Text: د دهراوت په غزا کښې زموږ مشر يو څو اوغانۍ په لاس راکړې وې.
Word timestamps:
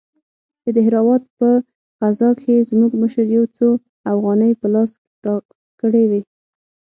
د 0.63 0.65
دهراوت 0.77 1.23
په 1.37 1.49
غزا 2.01 2.29
کښې 2.39 2.55
زموږ 2.69 2.91
مشر 3.03 3.25
يو 3.37 3.45
څو 3.57 3.67
اوغانۍ 4.11 4.51
په 4.61 4.67
لاس 4.73 4.91
راکړې 5.25 6.03
وې. 6.09 6.21